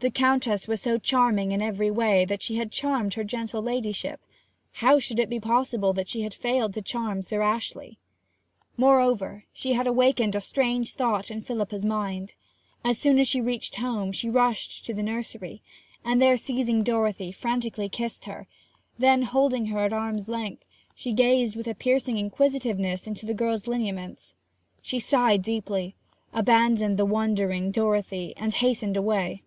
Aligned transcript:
The 0.00 0.10
Countess 0.10 0.68
was 0.68 0.82
so 0.82 0.98
charming 0.98 1.50
in 1.52 1.62
every 1.62 1.90
way 1.90 2.26
that 2.26 2.42
she 2.42 2.56
had 2.56 2.70
charmed 2.70 3.14
her 3.14 3.24
gentle 3.24 3.62
ladyship; 3.62 4.20
how 4.72 4.98
should 4.98 5.18
it 5.18 5.30
be 5.30 5.40
possible 5.40 5.94
that 5.94 6.08
she 6.10 6.20
had 6.20 6.34
failed 6.34 6.74
to 6.74 6.82
charm 6.82 7.22
Sir 7.22 7.40
Ashley? 7.40 7.98
Moreover, 8.76 9.44
she 9.50 9.72
had 9.72 9.86
awakened 9.86 10.34
a 10.36 10.42
strange 10.42 10.92
thought 10.92 11.30
in 11.30 11.40
Philippa's 11.40 11.86
mind. 11.86 12.34
As 12.84 12.98
soon 12.98 13.18
as 13.18 13.26
she 13.26 13.40
reached 13.40 13.76
home 13.76 14.12
she 14.12 14.28
rushed 14.28 14.84
to 14.84 14.92
the 14.92 15.02
nursery, 15.02 15.62
and 16.04 16.20
there, 16.20 16.36
seizing 16.36 16.82
Dorothy, 16.82 17.32
frantically 17.32 17.88
kissed 17.88 18.26
her; 18.26 18.46
then, 18.98 19.22
holding 19.22 19.66
her 19.68 19.86
at 19.86 19.94
arm's 19.94 20.28
length, 20.28 20.66
she 20.94 21.14
gazed 21.14 21.56
with 21.56 21.66
a 21.66 21.74
piercing 21.74 22.18
inquisitiveness 22.18 23.06
into 23.06 23.24
the 23.24 23.32
girl's 23.32 23.66
lineaments. 23.66 24.34
She 24.82 24.98
sighed 24.98 25.40
deeply, 25.40 25.94
abandoned 26.30 26.98
the 26.98 27.06
wondering 27.06 27.70
Dorothy, 27.70 28.34
and 28.36 28.52
hastened 28.52 28.98
away. 28.98 29.40